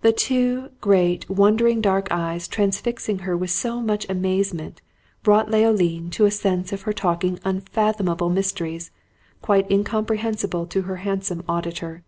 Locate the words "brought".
5.22-5.50